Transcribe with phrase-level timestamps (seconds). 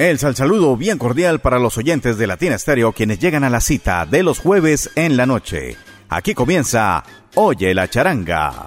[0.00, 4.06] El saludo bien cordial para los oyentes de Latina Estéreo quienes llegan a la cita
[4.06, 5.76] de los jueves en la noche.
[6.08, 7.04] Aquí comienza
[7.34, 8.66] Oye la charanga.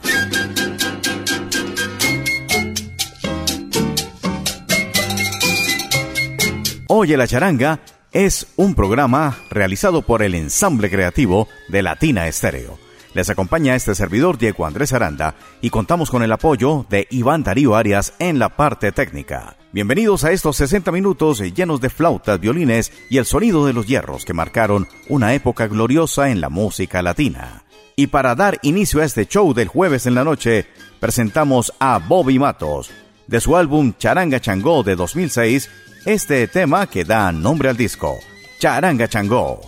[6.88, 7.80] Oye la charanga
[8.12, 12.78] es un programa realizado por el ensamble creativo de Latina Estéreo.
[13.16, 17.76] Les acompaña este servidor Diego Andrés Aranda y contamos con el apoyo de Iván Darío
[17.76, 19.56] Arias en la parte técnica.
[19.74, 24.24] Bienvenidos a estos 60 minutos llenos de flautas, violines y el sonido de los hierros
[24.24, 27.64] que marcaron una época gloriosa en la música latina.
[27.96, 30.68] Y para dar inicio a este show del jueves en la noche,
[31.00, 32.92] presentamos a Bobby Matos,
[33.26, 35.68] de su álbum Charanga Changó de 2006,
[36.06, 38.20] este tema que da nombre al disco,
[38.60, 39.60] Charanga Changó.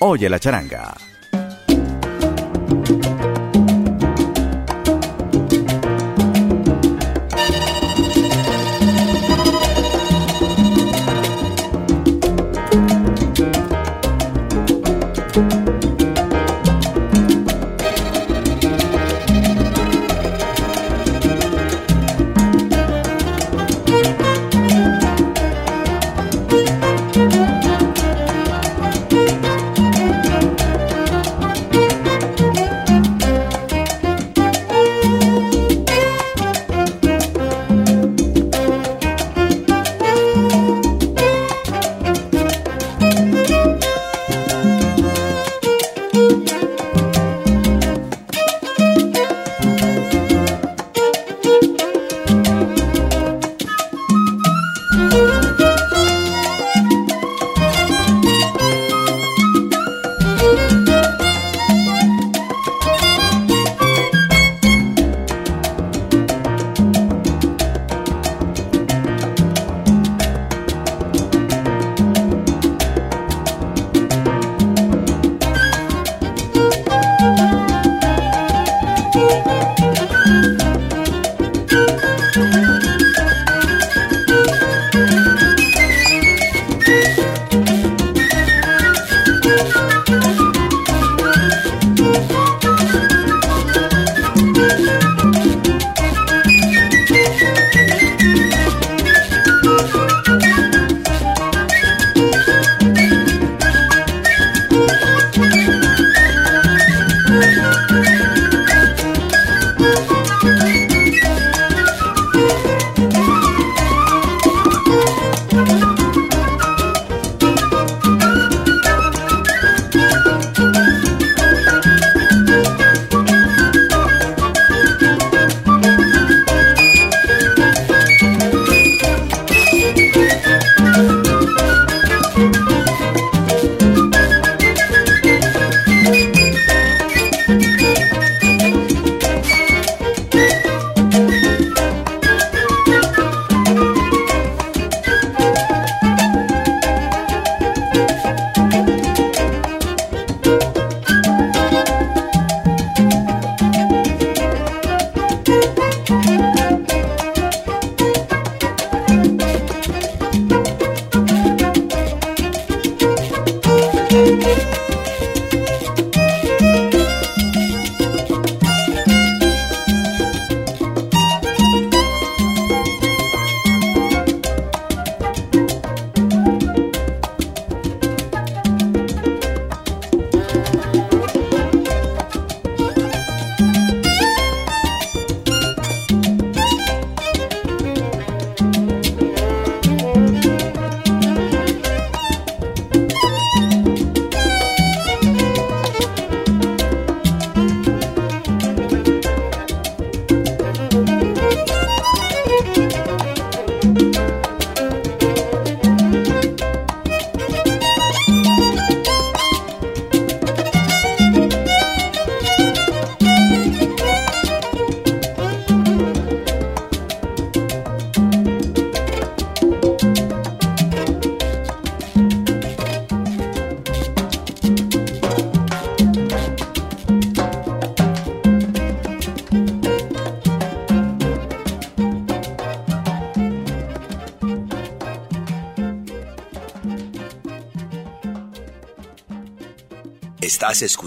[0.00, 0.98] Oye la charanga.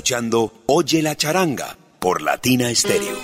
[0.03, 3.15] Escuchando Oye la charanga por Latina Stereo.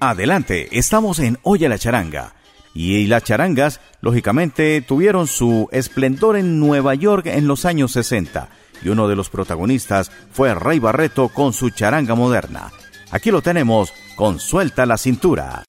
[0.00, 2.34] Adelante, estamos en Oye la charanga.
[2.74, 8.48] Y las charangas, lógicamente, tuvieron su esplendor en Nueva York en los años 60.
[8.84, 12.70] Y uno de los protagonistas fue Rey Barreto con su charanga moderna.
[13.10, 15.64] Aquí lo tenemos con Suelta la Cintura.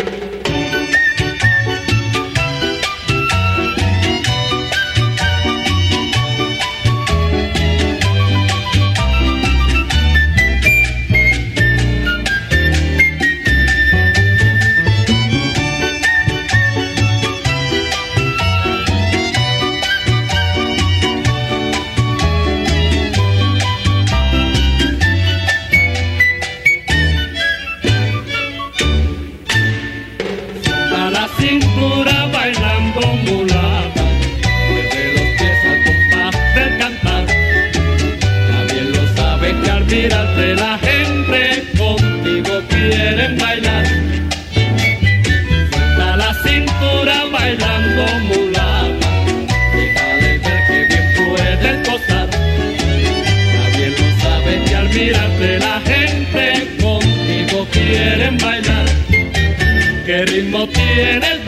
[60.48, 61.47] ritmo tienes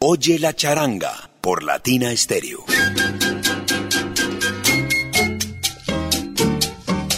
[0.00, 2.64] Oye la charanga por Latina Stereo.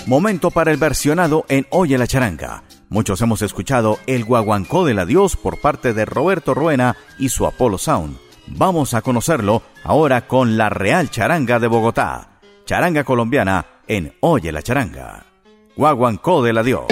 [0.07, 2.65] Momento para el versionado en Oye la charanga.
[2.91, 7.79] Muchos hemos escuchado El guaguancó del adiós por parte de Roberto Ruena y su Apollo
[7.79, 8.19] Sound.
[8.47, 12.41] Vamos a conocerlo ahora con la Real Charanga de Bogotá.
[12.67, 15.25] Charanga colombiana en Oye la charanga.
[15.77, 16.87] Guaguancó del adiós.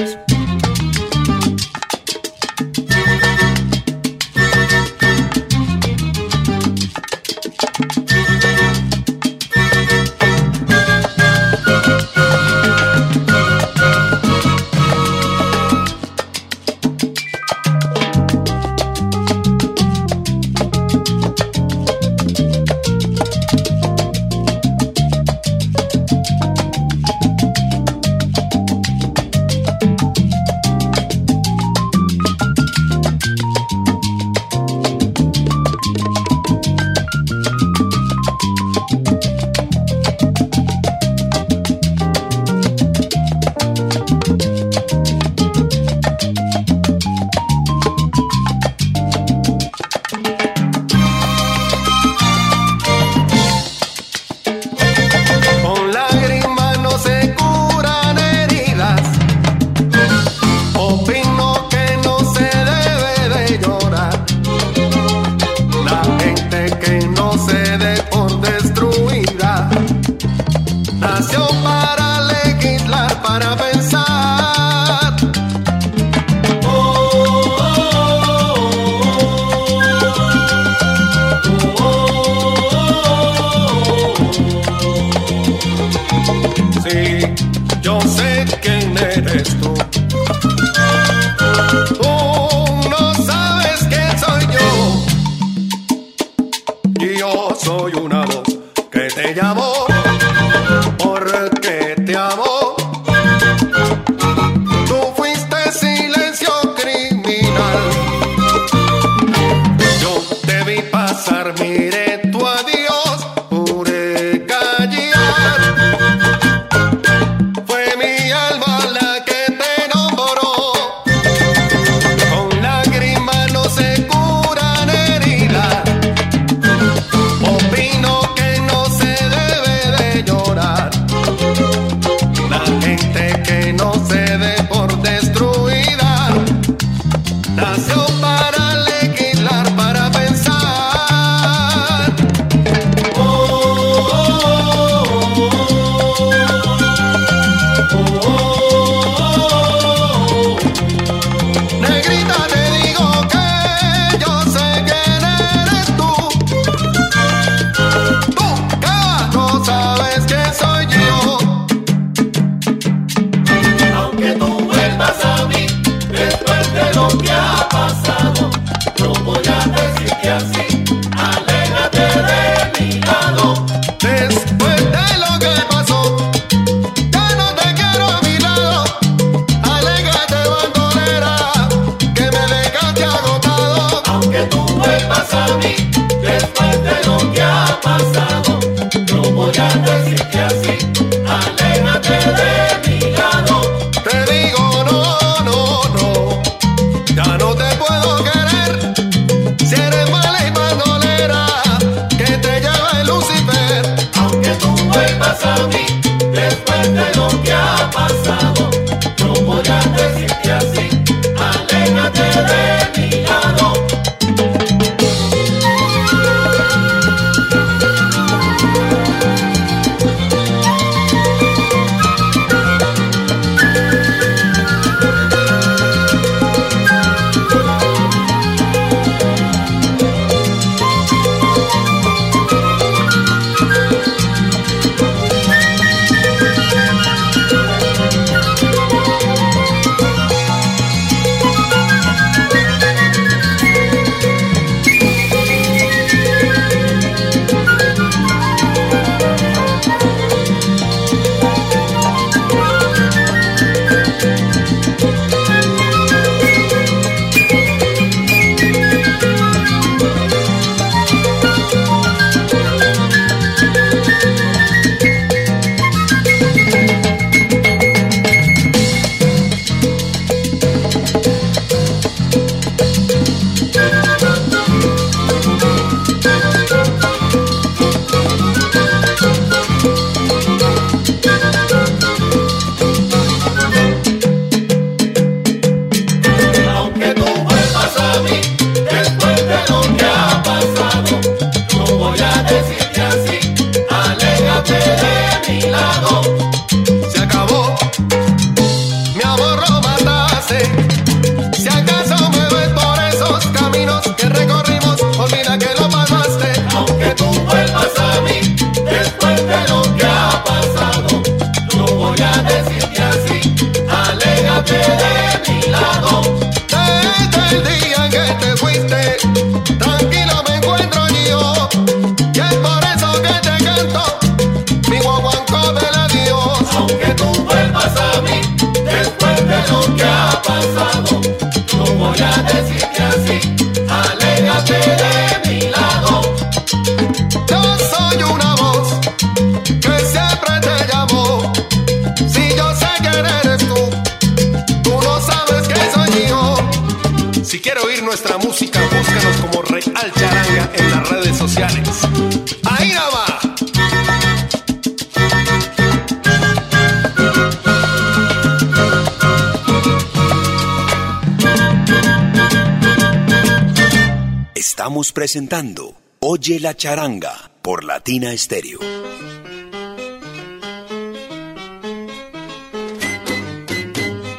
[365.15, 368.81] Presentando Oye la charanga por Latina Stereo.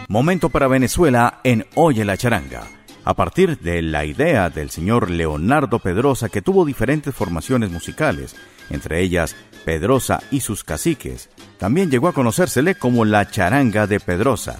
[0.10, 2.67] Momento para Venezuela en Oye la charanga.
[3.05, 8.36] A partir de la idea del señor Leonardo Pedrosa que tuvo diferentes formaciones musicales,
[8.70, 14.60] entre ellas Pedrosa y sus caciques, también llegó a conocérsele como la charanga de Pedrosa.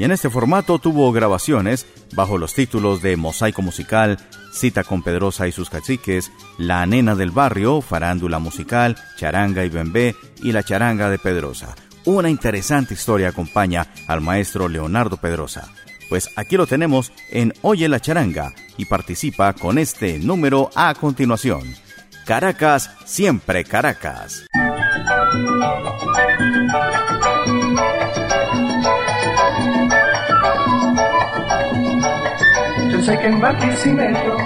[0.00, 4.16] Y en este formato tuvo grabaciones bajo los títulos de Mosaico Musical,
[4.50, 10.16] Cita con Pedrosa y sus caciques, La Nena del Barrio, Farándula Musical, Charanga y Bembé
[10.42, 11.74] y La Charanga de Pedrosa.
[12.06, 15.70] Una interesante historia acompaña al maestro Leonardo Pedrosa.
[16.08, 21.60] Pues aquí lo tenemos en Oye la Charanga y participa con este número a continuación.
[22.24, 24.46] Caracas, siempre Caracas.
[33.02, 34.36] Sé que en Barquisimeto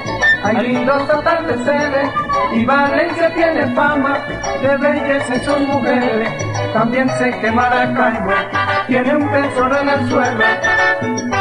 [0.44, 2.08] hay lindos atardeceres
[2.52, 4.24] y Valencia tiene fama
[4.62, 6.28] de belleza en sus mujeres.
[6.74, 8.32] También sé que Maracaibo
[8.88, 10.44] tiene un tesoro en el suelo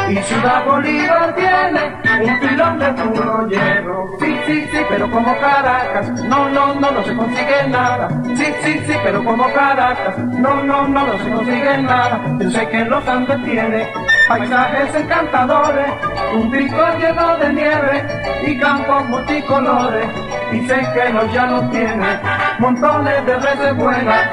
[0.08, 4.16] y Ciudad Bolívar tiene un pilón de puro hierro.
[4.20, 8.08] Sí, sí, sí, pero como Caracas, no, no, no, no se consigue nada.
[8.36, 12.20] Sí, sí, sí, pero como Caracas, no, no, no, no se consigue nada.
[12.38, 13.88] Yo sé que los Andes tiene
[14.28, 15.88] paisajes encantadores,
[16.32, 18.06] un pico lleno de nieve
[18.46, 20.06] y campos multicolores.
[20.52, 22.20] Y sé que los llanos tiene
[22.60, 24.30] montones de reses buenas.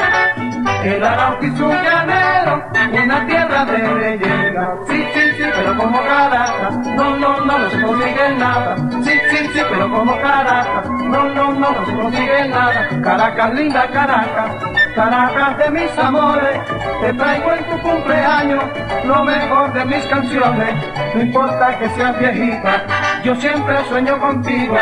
[0.83, 2.69] El llanero,
[3.03, 4.75] una tierra de leyenda.
[4.89, 8.75] Sí, sí, sí, pero como Caracas, no, no, no, no se consigue nada.
[9.03, 12.89] Sí, sí, sí, pero como Caracas, no, no, no, no se consigue nada.
[13.03, 14.51] Caracas, linda Caracas,
[14.95, 16.59] Caracas de mis amores,
[17.01, 18.63] te traigo en tu cumpleaños
[19.05, 20.75] lo mejor de mis canciones.
[21.13, 22.83] No importa que seas viejita,
[23.23, 24.75] yo siempre sueño contigo.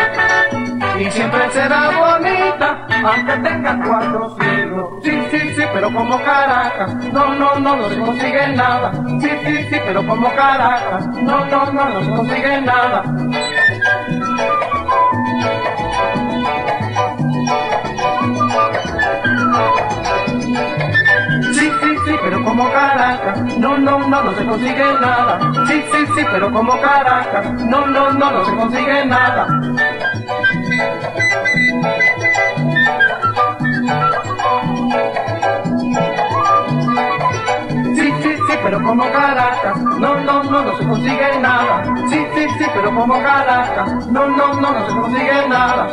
[0.97, 4.89] Y siempre será bonita, aunque tenga cuatro siglos.
[5.03, 5.48] Sí, sí,
[5.79, 8.91] pero como Caracas, no, no, no, no se consigue nada.
[9.21, 13.03] Sí, sí, sí, pero como Caracas, no, no, no, no se consigue nada.
[21.53, 25.39] Sí, sí, sí, pero como Caracas, no, no, no, no se consigue nada.
[25.65, 29.58] Sí, sí, sí, pero como Caracas, no, no, no, no se consigue nada.
[38.89, 41.83] Como Caracas, no, no, no, no se consigue nada.
[42.09, 45.87] Sí, sí, sí, pero como Caracas, no, no, no, no se consigue nada.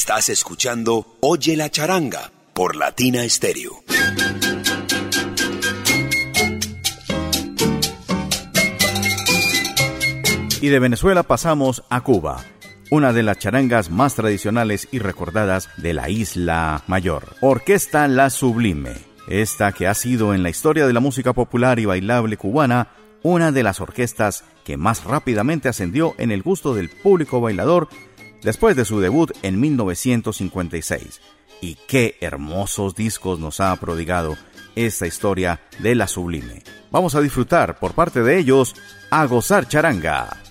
[0.00, 3.82] Estás escuchando Oye la charanga por Latina Stereo.
[10.60, 12.44] Y de Venezuela pasamos a Cuba,
[12.92, 17.34] una de las charangas más tradicionales y recordadas de la isla mayor.
[17.40, 18.92] Orquesta La Sublime,
[19.26, 22.92] esta que ha sido en la historia de la música popular y bailable cubana
[23.24, 27.88] una de las orquestas que más rápidamente ascendió en el gusto del público bailador
[28.42, 31.20] después de su debut en 1956.
[31.60, 34.36] Y qué hermosos discos nos ha prodigado
[34.76, 36.62] esta historia de la sublime.
[36.90, 38.74] Vamos a disfrutar por parte de ellos
[39.10, 40.47] a gozar charanga.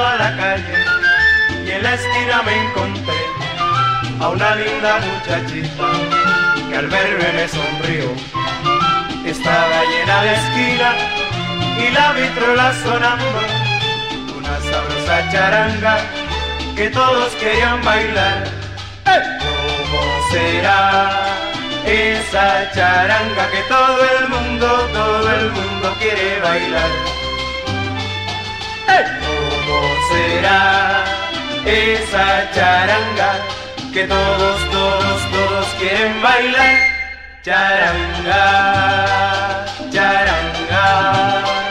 [0.00, 0.78] A la calle
[1.66, 3.20] y en la esquina me encontré
[4.18, 5.88] a una linda muchachita
[6.68, 8.06] que al verme me sonrió.
[9.26, 10.90] Estaba llena de esquina
[11.78, 13.40] y la vitrola sonando,
[14.38, 15.98] una sabrosa charanga
[16.74, 18.44] que todos querían bailar.
[19.04, 21.10] ¿Cómo será
[21.84, 26.90] esa charanga que todo el mundo, todo el mundo quiere bailar?
[28.86, 29.39] ¿Cómo
[30.10, 31.04] será
[31.64, 33.30] esa charanga
[33.92, 36.74] que todos, todos, todos quieren bailar?
[37.42, 38.44] Charanga,
[39.92, 41.69] charanga.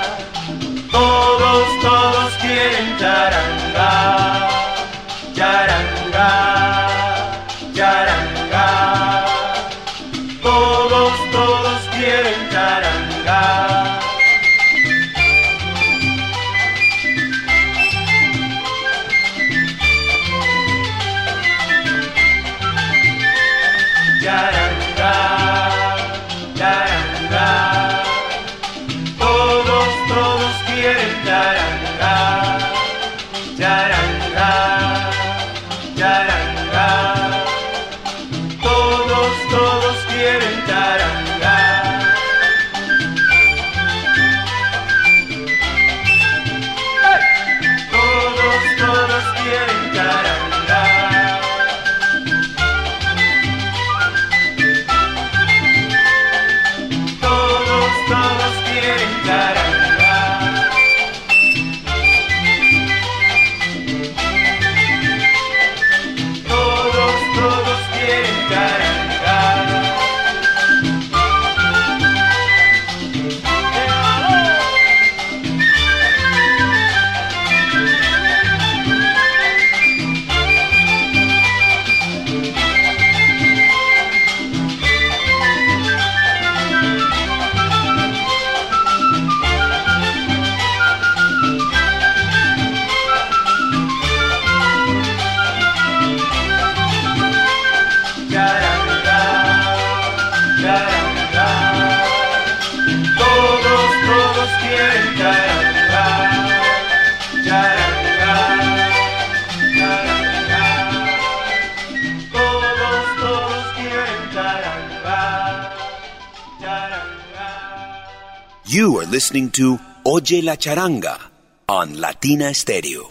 [118.71, 121.17] You are listening to Oye la Charanga
[121.65, 123.07] on Latina Stereo.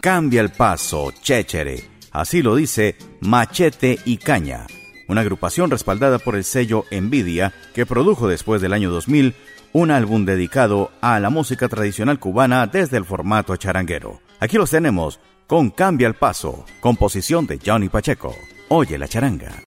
[0.00, 1.84] Cambia el paso, chéchere.
[2.10, 4.66] Así lo dice Machete y Caña,
[5.06, 9.36] una agrupación respaldada por el sello Envidia que produjo después del año 2000
[9.74, 14.20] un álbum dedicado a la música tradicional cubana desde el formato charanguero.
[14.40, 18.34] Aquí los tenemos con Cambia el paso, composición de Johnny Pacheco.
[18.68, 19.62] Oye la charanga.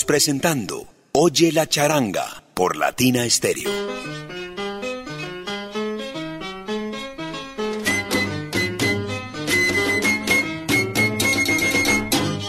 [0.00, 3.70] Presentando Oye la charanga por Latina Stereo.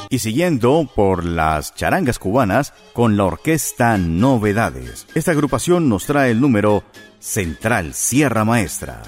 [0.10, 5.08] y siguiendo por las charangas cubanas con la orquesta Novedades.
[5.16, 6.84] Esta agrupación nos trae el número
[7.20, 9.02] Central Sierra Maestra.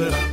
[0.00, 0.30] Vencerá.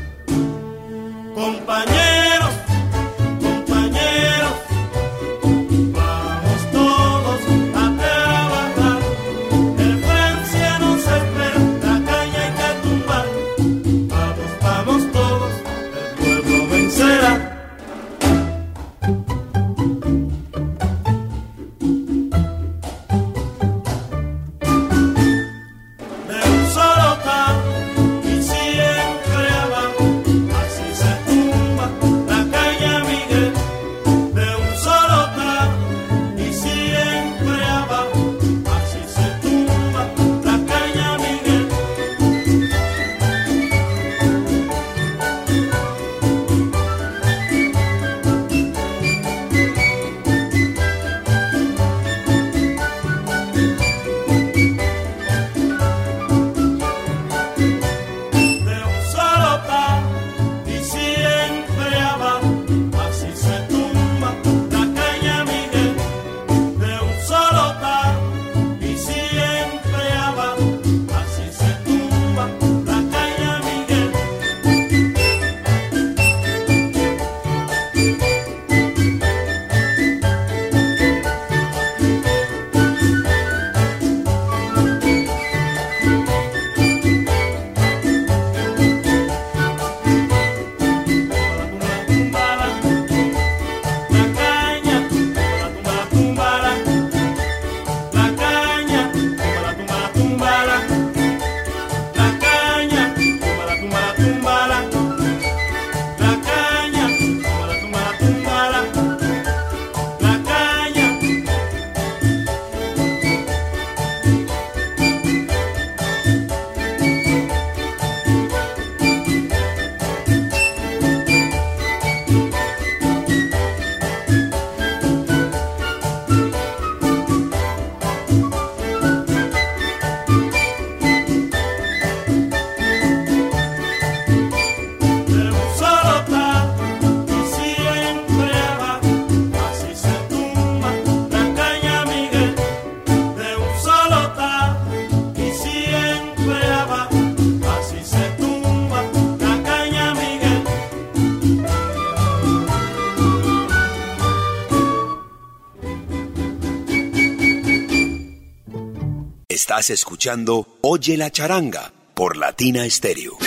[160.81, 163.37] Oye la charanga por Latina Stereo.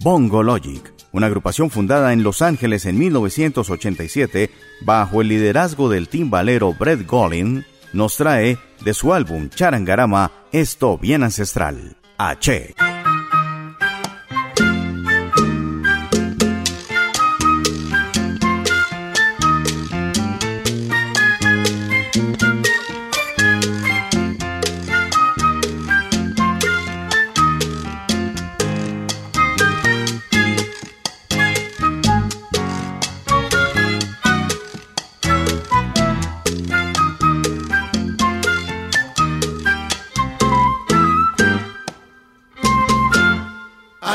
[0.00, 4.50] Bongo Logic, una agrupación fundada en Los Ángeles en 1987
[4.80, 11.22] bajo el liderazgo del timbalero Brett Golin, nos trae de su álbum Charangarama Esto Bien
[11.22, 12.74] Ancestral, H.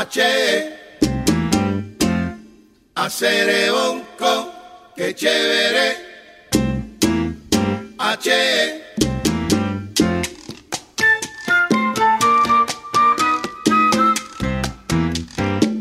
[0.00, 0.20] H,
[2.94, 4.52] hacer bonco,
[4.94, 5.96] que chévere.
[7.98, 8.30] H.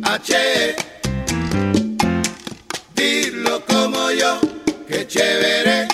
[0.01, 0.75] H.
[2.95, 4.39] Dirlo como yo,
[4.87, 5.87] que chévere.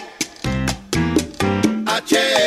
[1.85, 2.42] H.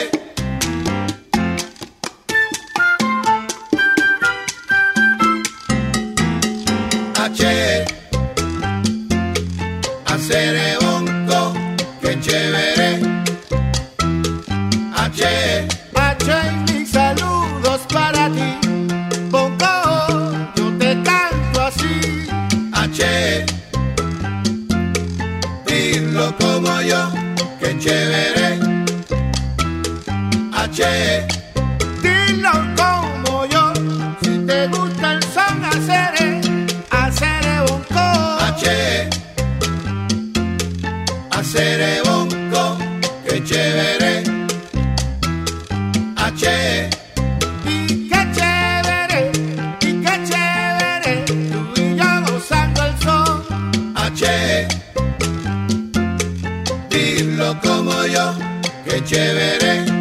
[15.19, 15.67] H.
[15.95, 18.59] H y mis saludos para ti.
[19.31, 22.29] Bongo, yo te canto así.
[22.75, 23.47] H.
[25.67, 27.11] Dilo como yo,
[27.59, 28.61] qué chévere.
[30.53, 31.36] H.
[59.07, 59.96] chévere.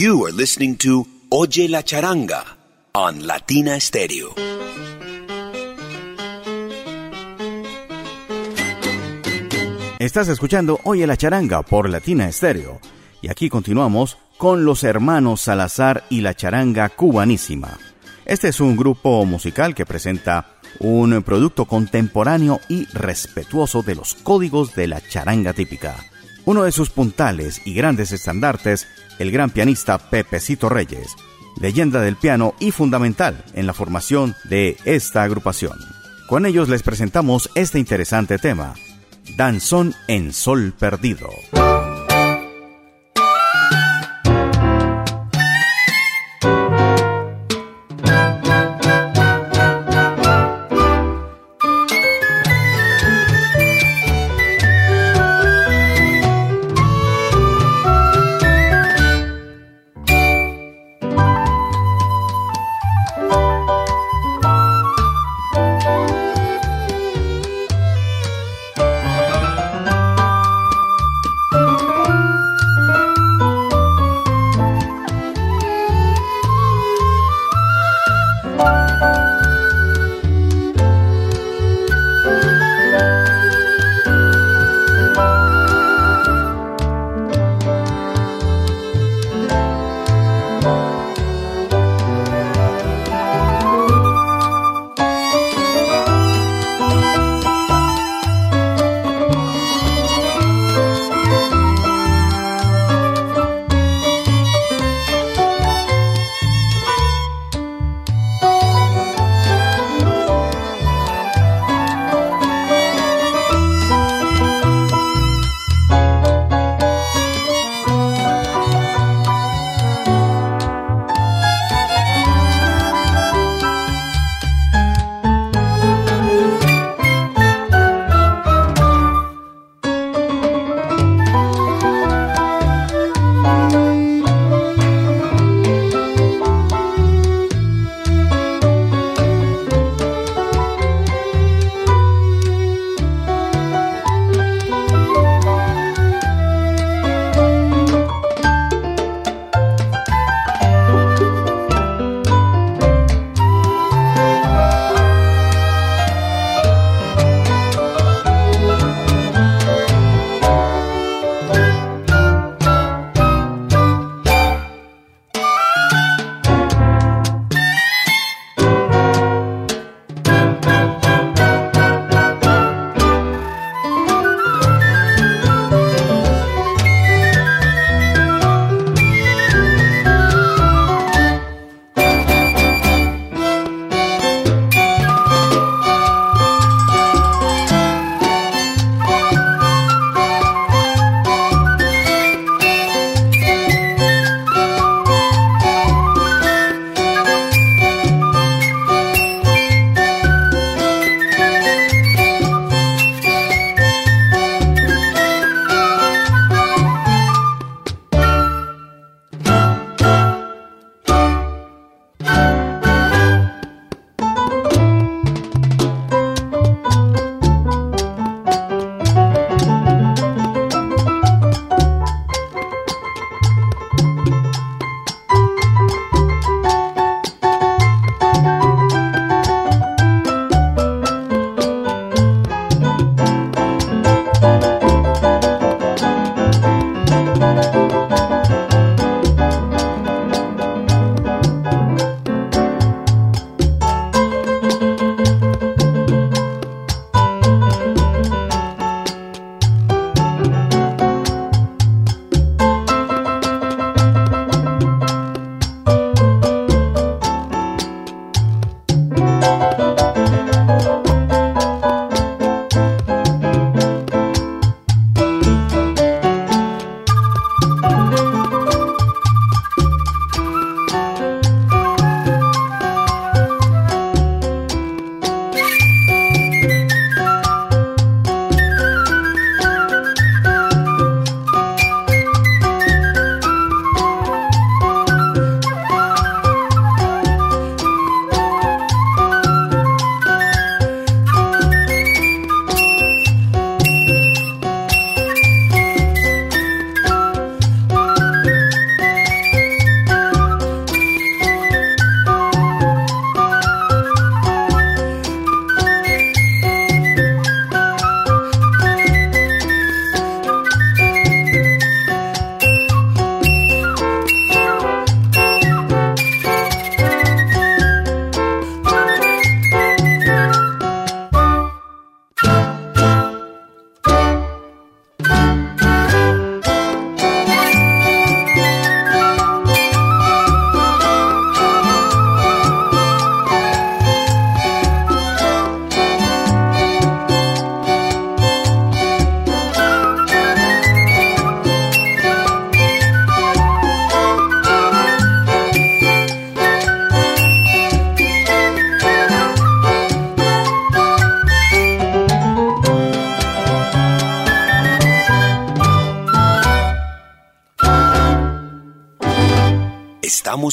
[0.00, 2.44] You are listening to Oye la Charanga
[2.92, 4.32] on Latina Stereo.
[9.98, 12.78] Estás escuchando Oye la charanga por Latina Estéreo.
[13.22, 17.76] Y aquí continuamos con los hermanos Salazar y la charanga cubanísima.
[18.24, 24.76] Este es un grupo musical que presenta un producto contemporáneo y respetuoso de los códigos
[24.76, 25.96] de la charanga típica.
[26.48, 28.88] Uno de sus puntales y grandes estandartes,
[29.18, 31.14] el gran pianista Pepecito Reyes,
[31.60, 35.78] leyenda del piano y fundamental en la formación de esta agrupación.
[36.26, 38.72] Con ellos les presentamos este interesante tema,
[39.36, 41.28] Danzón en Sol Perdido.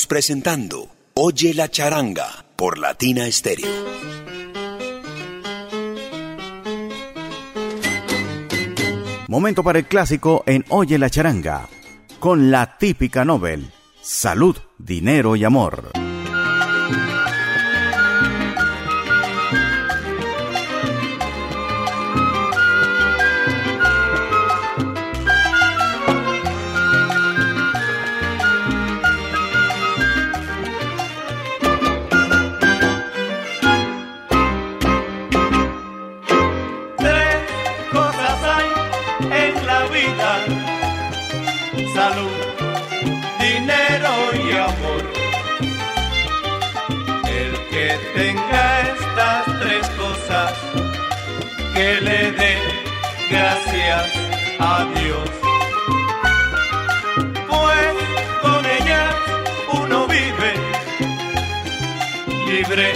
[0.04, 3.66] presentando Oye la charanga por Latina Estéreo.
[9.30, 11.70] Momento para el clásico en Oye la charanga,
[12.20, 13.72] con la típica Nobel,
[14.02, 16.05] salud, dinero y amor.
[53.30, 54.03] gracias
[54.59, 55.30] a Dios.
[57.49, 57.95] Pues
[58.41, 59.09] con ella
[59.73, 60.53] uno vive
[62.47, 62.93] libre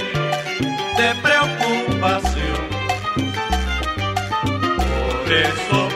[0.97, 2.69] de preocupación.
[4.77, 5.88] Por eso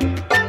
[0.00, 0.39] Bye.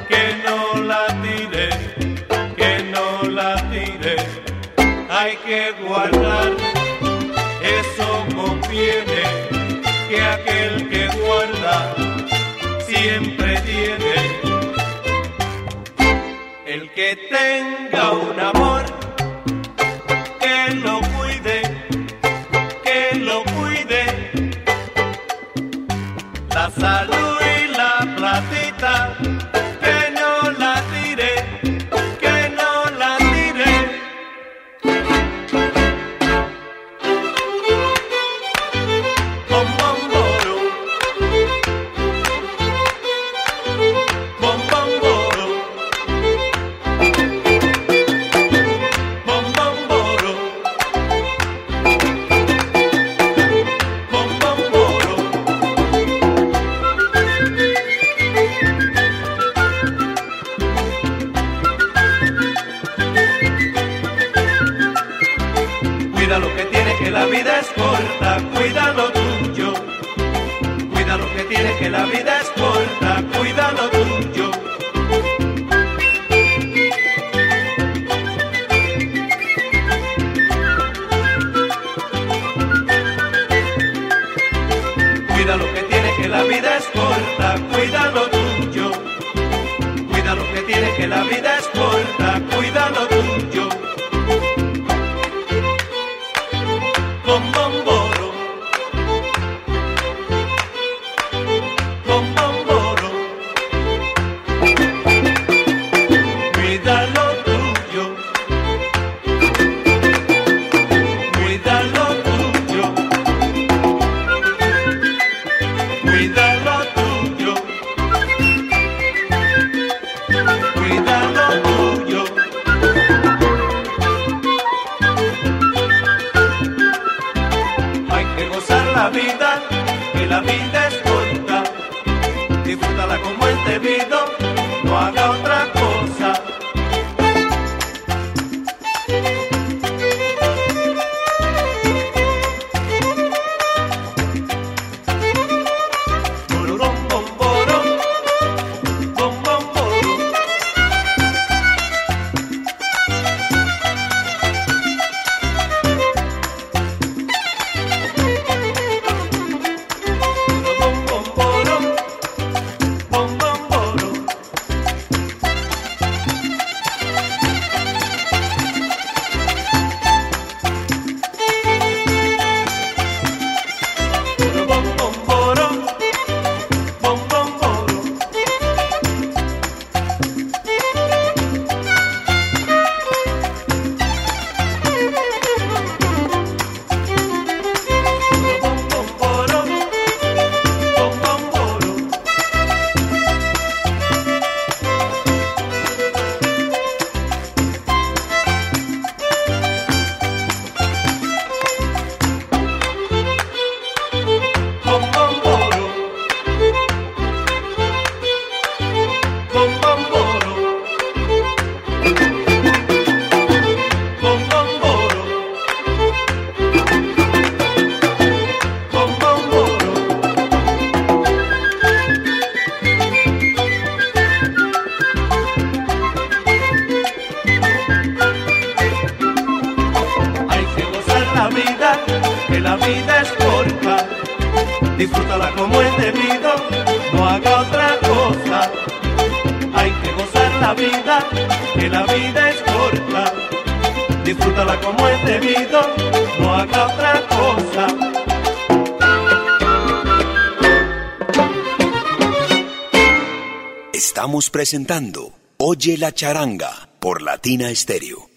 [254.61, 258.29] Presentando Oye la charanga por Latina Estéreo.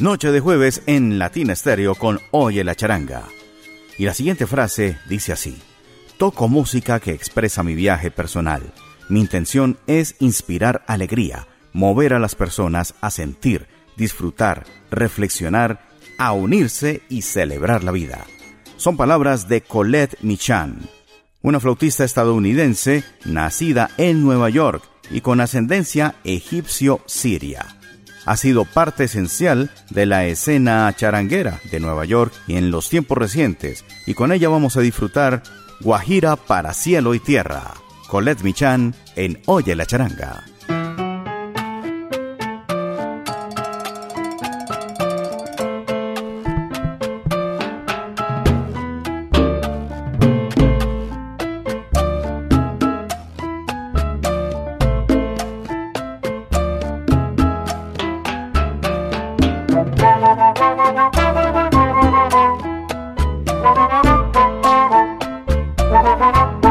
[0.00, 3.22] Noche de jueves en Latina Estéreo con Oye la charanga.
[3.96, 5.56] Y la siguiente frase dice así.
[6.18, 8.74] Toco música que expresa mi viaje personal.
[9.08, 15.80] Mi intención es inspirar alegría, mover a las personas a sentir, disfrutar, reflexionar,
[16.18, 18.26] a unirse y celebrar la vida.
[18.78, 20.80] Son palabras de Colette Michan,
[21.42, 27.78] una flautista estadounidense nacida en Nueva York y con ascendencia egipcio-siria
[28.28, 33.86] ha sido parte esencial de la escena charanguera de Nueva York en los tiempos recientes,
[34.06, 35.42] y con ella vamos a disfrutar
[35.80, 37.72] Guajira para cielo y tierra.
[38.06, 40.44] Colette Michan en Oye la charanga.
[66.38, 66.67] Bye.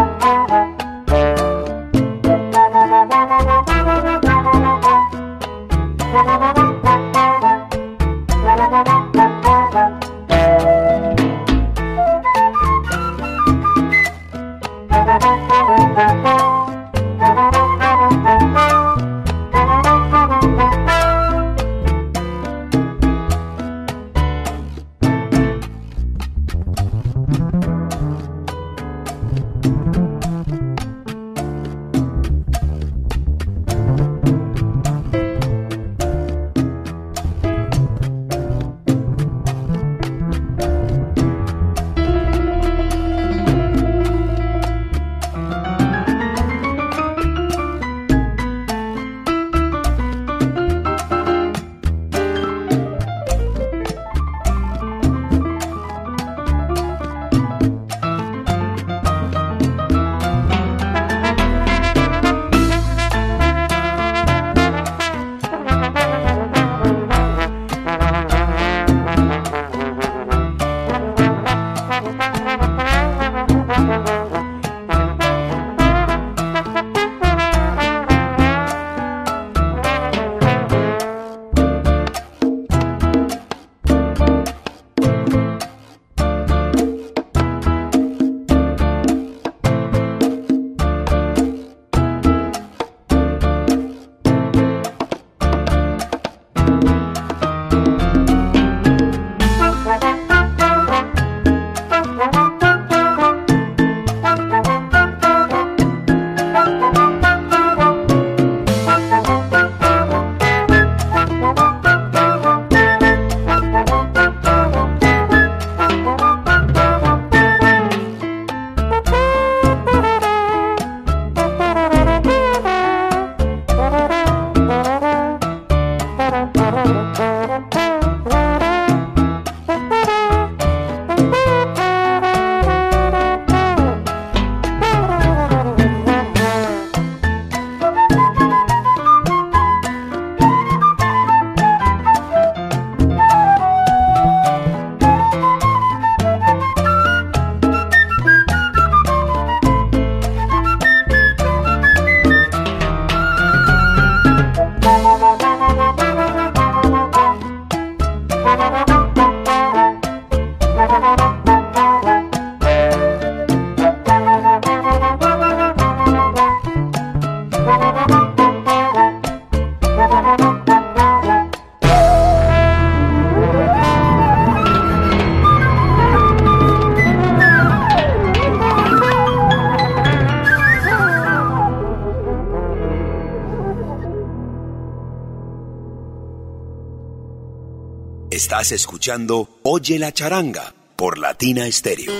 [188.57, 192.11] Estás escuchando Oye la charanga por Latina Estéreo.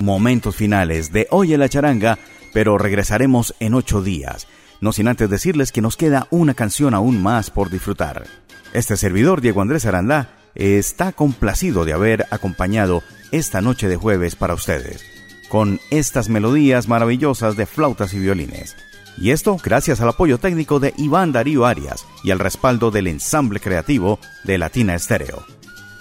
[0.00, 2.18] Momentos finales de Oye la charanga
[2.52, 4.48] pero regresaremos en ocho días,
[4.80, 8.24] no sin antes decirles que nos queda una canción aún más por disfrutar.
[8.72, 14.54] Este servidor, Diego Andrés Aranda, está complacido de haber acompañado esta noche de jueves para
[14.54, 15.04] ustedes,
[15.48, 18.74] con estas melodías maravillosas de flautas y violines.
[19.22, 23.60] Y esto gracias al apoyo técnico de Iván Darío Arias y al respaldo del ensamble
[23.60, 25.44] creativo de Latina Estéreo.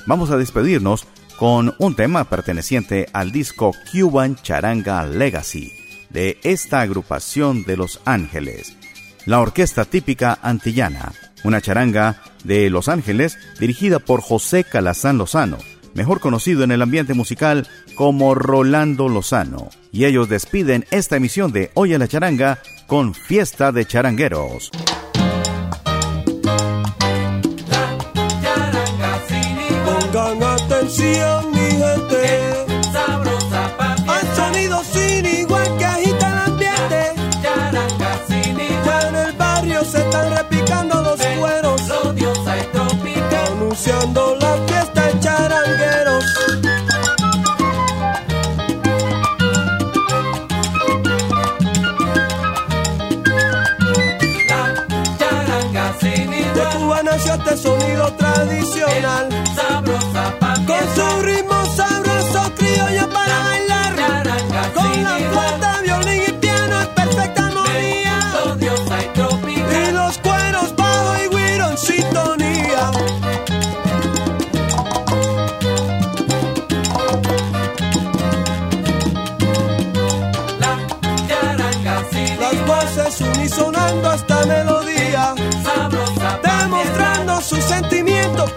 [0.07, 1.05] Vamos a despedirnos
[1.37, 5.71] con un tema perteneciente al disco Cuban Charanga Legacy
[6.09, 8.75] de esta agrupación de Los Ángeles,
[9.27, 11.13] la orquesta típica antillana,
[11.43, 15.59] una charanga de Los Ángeles dirigida por José Calazán Lozano,
[15.93, 19.69] mejor conocido en el ambiente musical como Rolando Lozano.
[19.91, 24.71] Y ellos despiden esta emisión de Hoy a la Charanga con Fiesta de Charangueros.
[30.13, 32.65] Pongan atención, mi gente.
[32.91, 33.71] Sabrosa
[34.07, 37.13] Al sonido sin igual que agita el ambiente.
[37.41, 41.89] charanga sin Ya en el barrio se están repicando los cueros.
[42.03, 43.47] odiosa y tropical.
[43.53, 44.40] Anunciando
[57.53, 59.29] este sonido tradicional.
[59.55, 60.33] Sabrosa
[60.65, 61.60] Con su ritmo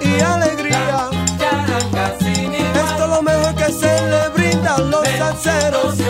[0.04, 1.10] y alegría.
[2.74, 6.03] Esto es lo mejor que se le brinda a los salseros.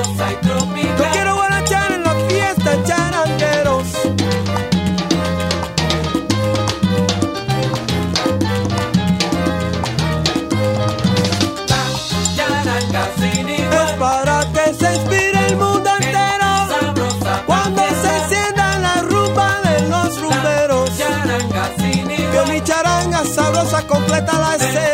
[23.87, 24.94] Completa la escena.